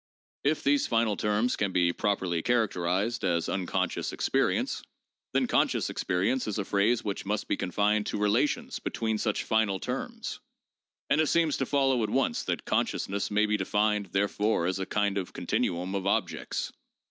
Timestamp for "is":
6.47-6.57